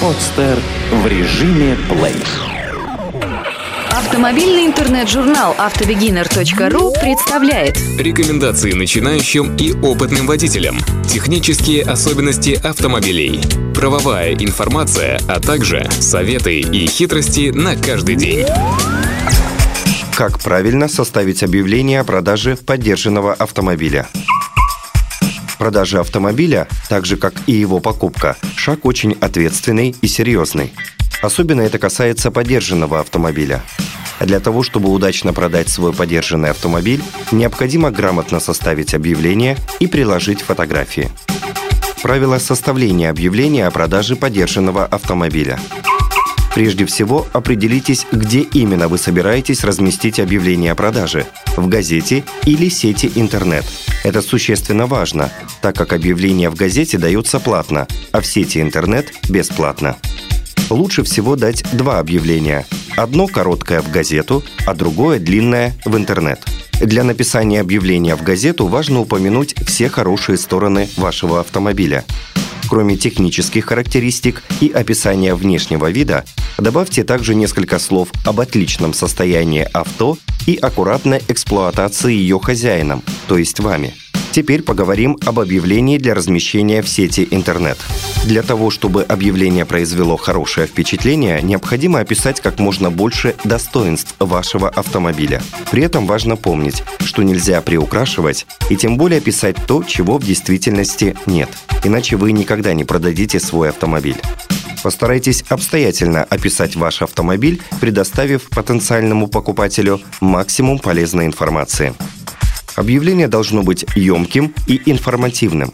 Подстер 0.00 0.58
в 0.90 1.06
режиме 1.06 1.76
плей. 1.88 2.16
Автомобильный 3.90 4.66
интернет-журнал 4.66 5.54
автобегинер.ру 5.56 6.92
представляет 7.00 7.76
Рекомендации 7.98 8.72
начинающим 8.72 9.54
и 9.56 9.74
опытным 9.74 10.26
водителям. 10.26 10.78
Технические 11.08 11.82
особенности 11.84 12.60
автомобилей. 12.62 13.40
Правовая 13.74 14.34
информация, 14.34 15.20
а 15.28 15.38
также 15.38 15.88
советы 15.92 16.60
и 16.60 16.86
хитрости 16.86 17.50
на 17.50 17.76
каждый 17.76 18.16
день. 18.16 18.44
Как 20.16 20.40
правильно 20.40 20.88
составить 20.88 21.42
объявление 21.42 22.00
о 22.00 22.04
продаже 22.04 22.56
поддержанного 22.56 23.34
автомобиля? 23.34 24.08
Продажа 25.58 26.00
автомобиля, 26.00 26.68
так 26.88 27.06
же 27.06 27.16
как 27.16 27.34
и 27.46 27.52
его 27.52 27.80
покупка, 27.80 28.36
шаг 28.56 28.84
очень 28.84 29.16
ответственный 29.20 29.94
и 30.00 30.06
серьезный. 30.06 30.72
Особенно 31.22 31.62
это 31.62 31.78
касается 31.78 32.30
подержанного 32.30 33.00
автомобиля. 33.00 33.62
Для 34.20 34.40
того, 34.40 34.62
чтобы 34.62 34.90
удачно 34.90 35.32
продать 35.32 35.68
свой 35.68 35.92
подержанный 35.92 36.50
автомобиль, 36.50 37.02
необходимо 37.32 37.90
грамотно 37.90 38.40
составить 38.40 38.94
объявление 38.94 39.56
и 39.80 39.86
приложить 39.86 40.42
фотографии. 40.42 41.10
Правила 42.02 42.38
составления 42.38 43.10
объявления 43.10 43.66
о 43.66 43.70
продаже 43.70 44.16
подержанного 44.16 44.84
автомобиля. 44.84 45.58
Прежде 46.56 46.86
всего, 46.86 47.26
определитесь, 47.34 48.06
где 48.10 48.40
именно 48.40 48.88
вы 48.88 48.96
собираетесь 48.96 49.62
разместить 49.62 50.18
объявление 50.18 50.72
о 50.72 50.74
продаже– 50.74 51.26
в 51.58 51.68
газете 51.68 52.24
или 52.46 52.70
сети 52.70 53.12
интернет. 53.14 53.66
Это 54.04 54.22
существенно 54.22 54.86
важно, 54.86 55.30
так 55.60 55.76
как 55.76 55.92
объявление 55.92 56.48
в 56.48 56.54
газете 56.54 56.96
дается 56.96 57.40
платно, 57.40 57.86
а 58.10 58.22
в 58.22 58.26
сети 58.26 58.62
интернет– 58.62 59.12
бесплатно 59.28 59.98
лучше 60.70 61.02
всего 61.04 61.36
дать 61.36 61.62
два 61.76 61.98
объявления. 61.98 62.66
Одно 62.96 63.26
короткое 63.26 63.82
в 63.82 63.90
газету, 63.90 64.42
а 64.66 64.74
другое 64.74 65.18
длинное 65.18 65.74
в 65.84 65.96
интернет. 65.96 66.40
Для 66.80 67.04
написания 67.04 67.60
объявления 67.60 68.16
в 68.16 68.22
газету 68.22 68.66
важно 68.66 69.00
упомянуть 69.00 69.54
все 69.66 69.88
хорошие 69.88 70.38
стороны 70.38 70.88
вашего 70.96 71.40
автомобиля. 71.40 72.04
Кроме 72.68 72.96
технических 72.96 73.66
характеристик 73.66 74.42
и 74.60 74.68
описания 74.68 75.34
внешнего 75.34 75.90
вида, 75.90 76.24
добавьте 76.58 77.04
также 77.04 77.34
несколько 77.34 77.78
слов 77.78 78.08
об 78.24 78.40
отличном 78.40 78.92
состоянии 78.92 79.68
авто 79.72 80.18
и 80.46 80.56
аккуратной 80.56 81.22
эксплуатации 81.28 82.12
ее 82.14 82.40
хозяином, 82.40 83.02
то 83.28 83.38
есть 83.38 83.60
вами– 83.60 83.94
Теперь 84.36 84.60
поговорим 84.60 85.16
об 85.24 85.40
объявлении 85.40 85.96
для 85.96 86.14
размещения 86.14 86.82
в 86.82 86.88
сети 86.90 87.26
интернет. 87.30 87.78
Для 88.26 88.42
того, 88.42 88.68
чтобы 88.68 89.02
объявление 89.02 89.64
произвело 89.64 90.18
хорошее 90.18 90.66
впечатление, 90.66 91.40
необходимо 91.40 92.00
описать 92.00 92.42
как 92.42 92.58
можно 92.58 92.90
больше 92.90 93.34
достоинств 93.44 94.14
вашего 94.18 94.68
автомобиля. 94.68 95.42
При 95.70 95.84
этом 95.84 96.06
важно 96.06 96.36
помнить, 96.36 96.82
что 97.00 97.22
нельзя 97.22 97.62
приукрашивать 97.62 98.46
и 98.68 98.76
тем 98.76 98.98
более 98.98 99.22
писать 99.22 99.56
то, 99.66 99.82
чего 99.82 100.18
в 100.18 100.24
действительности 100.26 101.16
нет. 101.24 101.48
Иначе 101.82 102.16
вы 102.16 102.32
никогда 102.32 102.74
не 102.74 102.84
продадите 102.84 103.40
свой 103.40 103.70
автомобиль. 103.70 104.20
Постарайтесь 104.82 105.44
обстоятельно 105.48 106.24
описать 106.24 106.76
ваш 106.76 107.00
автомобиль, 107.00 107.62
предоставив 107.80 108.50
потенциальному 108.50 109.28
покупателю 109.28 109.98
максимум 110.20 110.78
полезной 110.78 111.24
информации. 111.24 111.94
Объявление 112.76 113.26
должно 113.26 113.62
быть 113.62 113.86
емким 113.96 114.54
и 114.66 114.80
информативным. 114.84 115.72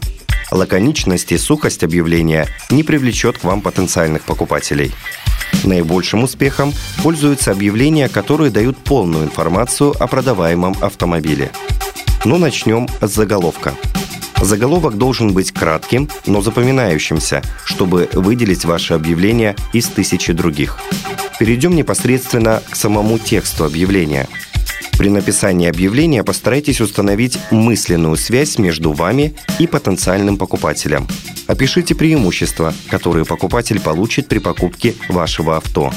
Лаконичность 0.51 1.31
и 1.33 1.37
сухость 1.37 1.83
объявления 1.83 2.47
не 2.69 2.83
привлечет 2.83 3.37
к 3.37 3.43
вам 3.43 3.61
потенциальных 3.61 4.23
покупателей. 4.23 4.93
Наибольшим 5.65 6.23
успехом 6.23 6.73
пользуются 7.03 7.51
объявления, 7.51 8.07
которые 8.07 8.51
дают 8.51 8.77
полную 8.77 9.25
информацию 9.25 9.93
о 9.99 10.07
продаваемом 10.07 10.75
автомобиле. 10.81 11.51
Но 12.23 12.37
начнем 12.37 12.87
с 13.01 13.11
заголовка. 13.11 13.73
Заголовок 14.41 14.97
должен 14.97 15.33
быть 15.33 15.51
кратким, 15.51 16.09
но 16.25 16.41
запоминающимся, 16.41 17.41
чтобы 17.65 18.09
выделить 18.13 18.65
ваше 18.65 18.93
объявление 18.93 19.55
из 19.73 19.87
тысячи 19.87 20.31
других. 20.33 20.77
Перейдем 21.39 21.75
непосредственно 21.75 22.61
к 22.69 22.75
самому 22.75 23.19
тексту 23.19 23.65
объявления– 23.65 24.27
при 24.97 25.09
написании 25.09 25.67
объявления 25.67 26.23
постарайтесь 26.23 26.81
установить 26.81 27.37
мысленную 27.51 28.15
связь 28.15 28.57
между 28.57 28.91
вами 28.91 29.35
и 29.59 29.67
потенциальным 29.67 30.37
покупателем. 30.37 31.07
Опишите 31.47 31.95
преимущества, 31.95 32.73
которые 32.89 33.25
покупатель 33.25 33.79
получит 33.79 34.27
при 34.27 34.39
покупке 34.39 34.95
вашего 35.09 35.57
авто. 35.57 35.91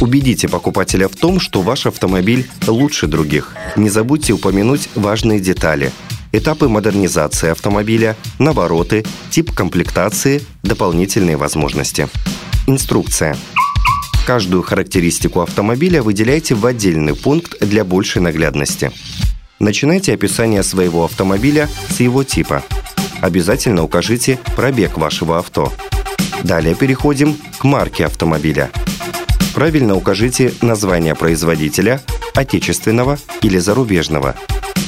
Убедите 0.00 0.48
покупателя 0.48 1.08
в 1.08 1.14
том, 1.14 1.38
что 1.38 1.62
ваш 1.62 1.86
автомобиль 1.86 2.48
лучше 2.66 3.06
других. 3.06 3.54
Не 3.76 3.88
забудьте 3.88 4.32
упомянуть 4.32 4.88
важные 4.94 5.38
детали. 5.38 5.92
Этапы 6.32 6.68
модернизации 6.68 7.50
автомобиля, 7.50 8.16
навороты, 8.38 9.04
тип 9.30 9.52
комплектации, 9.52 10.42
дополнительные 10.62 11.36
возможности. 11.36 12.08
Инструкция. 12.66 13.36
Каждую 14.26 14.62
характеристику 14.62 15.40
автомобиля 15.40 16.02
выделяйте 16.02 16.54
в 16.54 16.64
отдельный 16.64 17.14
пункт 17.16 17.58
для 17.60 17.84
большей 17.84 18.22
наглядности. 18.22 18.92
Начинайте 19.58 20.14
описание 20.14 20.62
своего 20.62 21.04
автомобиля 21.04 21.68
с 21.88 21.98
его 21.98 22.22
типа. 22.22 22.62
Обязательно 23.20 23.82
укажите 23.82 24.38
пробег 24.56 24.96
вашего 24.96 25.38
авто. 25.38 25.72
Далее 26.44 26.74
переходим 26.76 27.36
к 27.58 27.64
марке 27.64 28.06
автомобиля. 28.06 28.70
Правильно 29.54 29.96
укажите 29.96 30.52
название 30.62 31.14
производителя, 31.14 32.00
отечественного 32.34 33.18
или 33.42 33.58
зарубежного. 33.58 34.36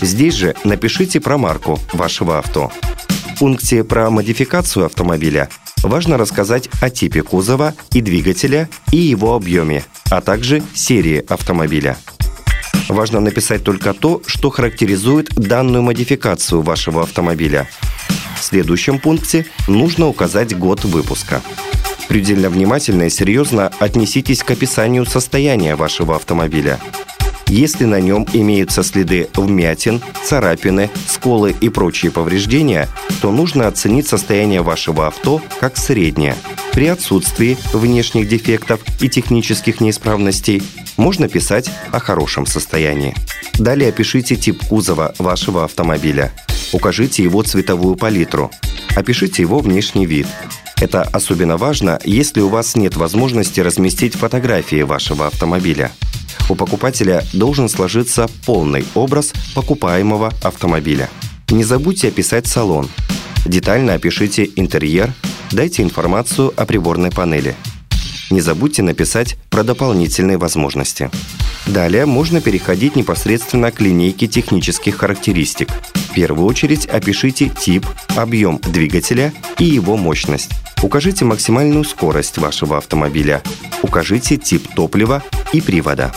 Здесь 0.00 0.34
же 0.34 0.54
напишите 0.64 1.20
про 1.20 1.38
марку 1.38 1.80
вашего 1.92 2.38
авто. 2.38 2.70
В 3.08 3.38
пункте 3.40 3.82
про 3.82 4.10
модификацию 4.10 4.86
автомобиля 4.86 5.48
важно 5.84 6.18
рассказать 6.18 6.68
о 6.80 6.90
типе 6.90 7.22
кузова 7.22 7.74
и 7.92 8.00
двигателя 8.00 8.68
и 8.90 8.96
его 8.96 9.34
объеме, 9.34 9.84
а 10.10 10.20
также 10.20 10.62
серии 10.74 11.24
автомобиля. 11.28 11.96
Важно 12.88 13.20
написать 13.20 13.64
только 13.64 13.94
то, 13.94 14.20
что 14.26 14.50
характеризует 14.50 15.34
данную 15.34 15.82
модификацию 15.82 16.62
вашего 16.62 17.02
автомобиля. 17.02 17.68
В 18.38 18.44
следующем 18.44 18.98
пункте 18.98 19.46
нужно 19.68 20.06
указать 20.08 20.56
год 20.56 20.84
выпуска. 20.84 21.40
Предельно 22.08 22.50
внимательно 22.50 23.04
и 23.04 23.10
серьезно 23.10 23.70
отнеситесь 23.78 24.42
к 24.42 24.50
описанию 24.50 25.06
состояния 25.06 25.76
вашего 25.76 26.16
автомобиля– 26.16 26.78
если 27.54 27.84
на 27.84 28.00
нем 28.00 28.26
имеются 28.32 28.82
следы 28.82 29.28
вмятин, 29.36 30.02
царапины, 30.24 30.90
сколы 31.06 31.54
и 31.60 31.68
прочие 31.68 32.10
повреждения, 32.10 32.88
то 33.22 33.30
нужно 33.30 33.68
оценить 33.68 34.08
состояние 34.08 34.62
вашего 34.62 35.06
авто 35.06 35.40
как 35.60 35.76
среднее. 35.76 36.34
При 36.72 36.88
отсутствии 36.88 37.56
внешних 37.72 38.28
дефектов 38.28 38.80
и 39.00 39.08
технических 39.08 39.80
неисправностей 39.80 40.64
можно 40.96 41.28
писать 41.28 41.70
о 41.92 42.00
хорошем 42.00 42.44
состоянии. 42.46 43.14
Далее 43.56 43.90
опишите 43.90 44.34
тип 44.34 44.60
кузова 44.66 45.14
вашего 45.18 45.62
автомобиля. 45.62 46.32
Укажите 46.72 47.22
его 47.22 47.44
цветовую 47.44 47.94
палитру. 47.94 48.50
Опишите 48.96 49.42
его 49.42 49.60
внешний 49.60 50.06
вид. 50.06 50.26
Это 50.80 51.02
особенно 51.02 51.56
важно, 51.56 52.00
если 52.04 52.40
у 52.40 52.48
вас 52.48 52.74
нет 52.74 52.96
возможности 52.96 53.60
разместить 53.60 54.16
фотографии 54.16 54.82
вашего 54.82 55.28
автомобиля 55.28 55.92
у 56.48 56.54
покупателя 56.54 57.24
должен 57.32 57.68
сложиться 57.68 58.28
полный 58.46 58.84
образ 58.94 59.32
покупаемого 59.54 60.32
автомобиля. 60.42 61.08
Не 61.50 61.64
забудьте 61.64 62.08
описать 62.08 62.46
салон. 62.46 62.88
Детально 63.46 63.94
опишите 63.94 64.50
интерьер, 64.56 65.12
дайте 65.52 65.82
информацию 65.82 66.52
о 66.56 66.66
приборной 66.66 67.10
панели. 67.10 67.54
Не 68.30 68.40
забудьте 68.40 68.82
написать 68.82 69.36
про 69.50 69.62
дополнительные 69.62 70.38
возможности. 70.38 71.10
Далее 71.66 72.04
можно 72.04 72.40
переходить 72.40 72.96
непосредственно 72.96 73.70
к 73.70 73.80
линейке 73.80 74.26
технических 74.26 74.96
характеристик. 74.96 75.68
В 75.70 76.14
первую 76.14 76.46
очередь 76.46 76.86
опишите 76.86 77.48
тип, 77.48 77.86
объем 78.16 78.58
двигателя 78.58 79.32
и 79.58 79.64
его 79.64 79.96
мощность. 79.96 80.50
Укажите 80.82 81.24
максимальную 81.24 81.84
скорость 81.84 82.38
вашего 82.38 82.76
автомобиля. 82.76 83.42
Укажите 83.82 84.36
тип 84.36 84.68
топлива 84.74 85.22
и 85.52 85.60
привода. 85.60 86.12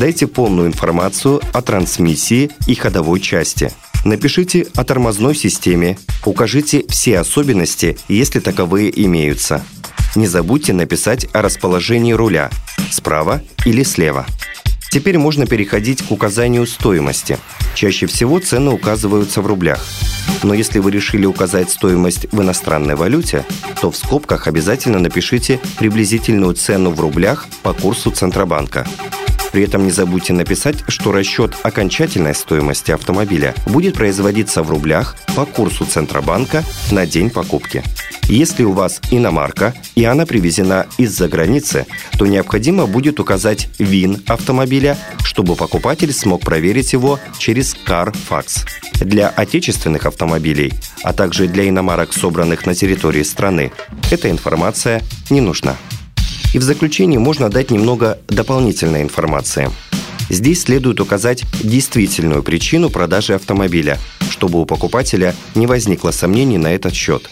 Дайте 0.00 0.26
полную 0.26 0.66
информацию 0.66 1.42
о 1.52 1.60
трансмиссии 1.60 2.50
и 2.66 2.74
ходовой 2.74 3.20
части. 3.20 3.70
Напишите 4.06 4.66
о 4.74 4.82
тормозной 4.82 5.34
системе. 5.34 5.98
Укажите 6.24 6.86
все 6.88 7.18
особенности, 7.18 7.98
если 8.08 8.40
таковые 8.40 8.90
имеются. 9.04 9.62
Не 10.16 10.26
забудьте 10.26 10.72
написать 10.72 11.26
о 11.34 11.42
расположении 11.42 12.14
руля– 12.14 12.48
справа 12.90 13.42
или 13.66 13.82
слева. 13.82 14.24
Теперь 14.90 15.18
можно 15.18 15.46
переходить 15.46 16.00
к 16.00 16.10
указанию 16.10 16.66
стоимости. 16.66 17.38
Чаще 17.74 18.06
всего 18.06 18.38
цены 18.38 18.70
указываются 18.70 19.42
в 19.42 19.46
рублях. 19.46 19.84
Но 20.42 20.54
если 20.54 20.78
вы 20.78 20.92
решили 20.92 21.26
указать 21.26 21.68
стоимость 21.68 22.32
в 22.32 22.40
иностранной 22.40 22.94
валюте, 22.94 23.44
то 23.82 23.90
в 23.90 23.96
скобках 23.98 24.48
обязательно 24.48 24.98
напишите 24.98 25.60
приблизительную 25.78 26.54
цену 26.54 26.90
в 26.90 27.00
рублях 27.00 27.48
по 27.62 27.74
курсу 27.74 28.10
Центробанка. 28.10 28.86
При 29.52 29.64
этом 29.64 29.84
не 29.84 29.90
забудьте 29.90 30.32
написать, 30.32 30.76
что 30.88 31.12
расчет 31.12 31.56
окончательной 31.62 32.34
стоимости 32.34 32.92
автомобиля 32.92 33.54
будет 33.66 33.94
производиться 33.94 34.62
в 34.62 34.70
рублях 34.70 35.16
по 35.34 35.44
курсу 35.44 35.84
Центробанка 35.84 36.64
на 36.90 37.06
день 37.06 37.30
покупки. 37.30 37.82
Если 38.30 38.62
у 38.62 38.70
вас 38.70 39.00
иномарка 39.10 39.74
и 39.96 40.04
она 40.04 40.24
привезена 40.24 40.86
из-за 40.98 41.28
границы, 41.28 41.86
то 42.16 42.26
необходимо 42.26 42.86
будет 42.86 43.18
указать 43.18 43.68
ВИН 43.80 44.22
автомобиля, 44.28 44.96
чтобы 45.24 45.56
покупатель 45.56 46.12
смог 46.12 46.42
проверить 46.42 46.92
его 46.92 47.18
через 47.38 47.74
CarFax. 47.74 48.68
Для 49.00 49.28
отечественных 49.28 50.06
автомобилей, 50.06 50.72
а 51.02 51.12
также 51.12 51.48
для 51.48 51.68
иномарок, 51.68 52.12
собранных 52.12 52.66
на 52.66 52.74
территории 52.76 53.24
страны, 53.24 53.72
эта 54.12 54.30
информация 54.30 55.02
не 55.28 55.40
нужна. 55.40 55.76
И 56.52 56.58
в 56.58 56.62
заключение 56.62 57.18
можно 57.18 57.48
дать 57.48 57.70
немного 57.70 58.18
дополнительной 58.28 59.02
информации. 59.02 59.70
Здесь 60.28 60.62
следует 60.62 61.00
указать 61.00 61.44
действительную 61.62 62.42
причину 62.42 62.90
продажи 62.90 63.34
автомобиля, 63.34 63.98
чтобы 64.30 64.60
у 64.60 64.64
покупателя 64.64 65.34
не 65.54 65.66
возникло 65.66 66.10
сомнений 66.10 66.58
на 66.58 66.72
этот 66.72 66.94
счет. 66.94 67.28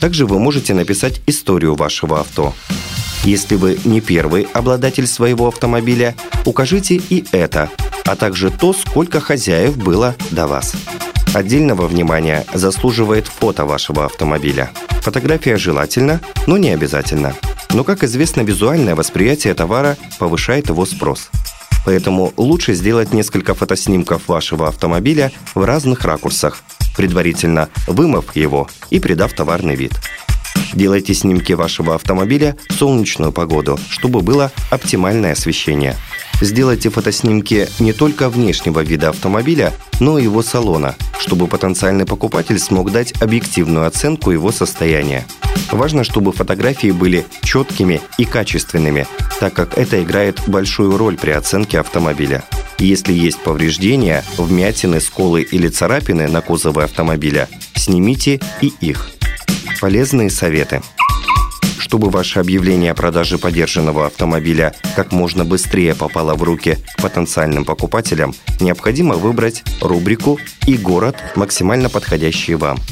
Также 0.00 0.26
вы 0.26 0.38
можете 0.38 0.74
написать 0.74 1.20
историю 1.26 1.74
вашего 1.74 2.20
авто. 2.20 2.54
Если 3.24 3.56
вы 3.56 3.78
не 3.84 4.00
первый 4.00 4.46
обладатель 4.52 5.06
своего 5.06 5.48
автомобиля, 5.48 6.14
укажите 6.44 6.96
и 6.96 7.24
это, 7.32 7.70
а 8.04 8.14
также 8.16 8.50
то, 8.50 8.72
сколько 8.72 9.20
хозяев 9.20 9.76
было 9.76 10.14
до 10.30 10.46
вас. 10.46 10.74
Отдельного 11.34 11.86
внимания 11.86 12.46
заслуживает 12.54 13.26
фото 13.26 13.64
вашего 13.64 14.04
автомобиля. 14.04 14.70
Фотография 15.00 15.56
желательно, 15.56 16.20
но 16.46 16.56
не 16.56 16.70
обязательно– 16.70 17.34
но, 17.72 17.84
как 17.84 18.04
известно, 18.04 18.40
визуальное 18.42 18.94
восприятие 18.94 19.54
товара 19.54 19.96
повышает 20.18 20.68
его 20.68 20.86
спрос. 20.86 21.30
Поэтому 21.84 22.32
лучше 22.36 22.74
сделать 22.74 23.12
несколько 23.12 23.54
фотоснимков 23.54 24.26
вашего 24.28 24.68
автомобиля 24.68 25.30
в 25.54 25.64
разных 25.64 26.04
ракурсах, 26.04 26.62
предварительно 26.96 27.68
вымыв 27.86 28.34
его 28.34 28.68
и 28.90 28.98
придав 28.98 29.32
товарный 29.34 29.76
вид. 29.76 29.92
Делайте 30.72 31.14
снимки 31.14 31.52
вашего 31.52 31.94
автомобиля 31.94 32.56
в 32.68 32.74
солнечную 32.74 33.32
погоду, 33.32 33.78
чтобы 33.88 34.20
было 34.20 34.50
оптимальное 34.70 35.32
освещение. 35.32 35.96
Сделайте 36.40 36.90
фотоснимки 36.90 37.68
не 37.78 37.92
только 37.92 38.28
внешнего 38.28 38.80
вида 38.80 39.08
автомобиля, 39.08 39.72
но 40.00 40.18
и 40.18 40.24
его 40.24 40.42
салона, 40.42 40.94
чтобы 41.18 41.46
потенциальный 41.46 42.04
покупатель 42.04 42.58
смог 42.58 42.92
дать 42.92 43.14
объективную 43.22 43.86
оценку 43.86 44.30
его 44.30 44.52
состояния. 44.52 45.26
Важно, 45.70 46.04
чтобы 46.04 46.32
фотографии 46.32 46.90
были 46.90 47.26
четкими 47.42 48.02
и 48.18 48.24
качественными, 48.24 49.06
так 49.40 49.54
как 49.54 49.78
это 49.78 50.02
играет 50.02 50.40
большую 50.46 50.96
роль 50.98 51.16
при 51.16 51.30
оценке 51.30 51.80
автомобиля. 51.80 52.44
Если 52.78 53.14
есть 53.14 53.38
повреждения, 53.40 54.22
вмятины, 54.36 55.00
сколы 55.00 55.42
или 55.42 55.68
царапины 55.68 56.28
на 56.28 56.42
кузове 56.42 56.84
автомобиля, 56.84 57.48
снимите 57.74 58.40
и 58.60 58.72
их. 58.80 59.08
Полезные 59.80 60.28
советы. 60.28 60.82
Чтобы 61.86 62.10
ваше 62.10 62.40
объявление 62.40 62.90
о 62.90 62.94
продаже 62.96 63.38
подержанного 63.38 64.06
автомобиля 64.06 64.74
как 64.96 65.12
можно 65.12 65.44
быстрее 65.44 65.94
попало 65.94 66.34
в 66.34 66.42
руки 66.42 66.78
потенциальным 67.00 67.64
покупателям, 67.64 68.34
необходимо 68.58 69.14
выбрать 69.14 69.62
рубрику 69.80 70.40
и 70.66 70.76
город, 70.76 71.16
максимально 71.36 71.88
подходящий 71.88 72.56
вам– 72.56 72.78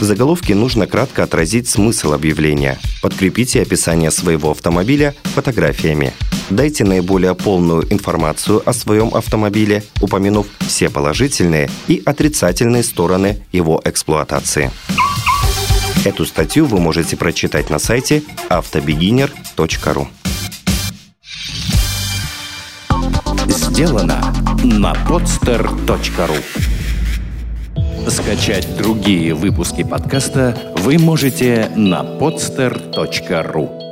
в 0.00 0.02
заголовке 0.02 0.56
нужно 0.56 0.88
кратко 0.88 1.22
отразить 1.22 1.68
смысл 1.68 2.12
объявления. 2.12 2.78
Подкрепите 3.00 3.62
описание 3.62 4.10
своего 4.10 4.50
автомобиля 4.50 5.14
фотографиями. 5.22 6.12
Дайте 6.50 6.84
наиболее 6.84 7.34
полную 7.36 7.90
информацию 7.92 8.60
о 8.68 8.72
своем 8.72 9.14
автомобиле, 9.14 9.84
упомянув 10.00 10.46
все 10.66 10.90
положительные 10.90 11.70
и 11.86 12.02
отрицательные 12.04 12.82
стороны 12.82 13.46
его 13.52 13.80
эксплуатации. 13.84 14.72
Эту 16.04 16.26
статью 16.26 16.66
вы 16.66 16.80
можете 16.80 17.16
прочитать 17.16 17.70
на 17.70 17.78
сайте 17.78 18.22
автобегинер.ру. 18.50 20.08
Сделано 23.48 24.34
на 24.62 24.92
podster.ru 24.92 26.36
Скачать 28.10 28.76
другие 28.76 29.34
выпуски 29.34 29.82
подкаста 29.82 30.74
вы 30.76 30.98
можете 30.98 31.70
на 31.74 32.02
podster.ru 32.02 33.83